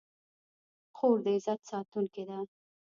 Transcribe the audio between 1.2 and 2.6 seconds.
د عزت ساتونکې ده.